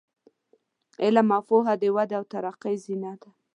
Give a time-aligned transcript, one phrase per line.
[1.03, 3.29] علم او پوهه د ودې او ترقۍ زینه ده.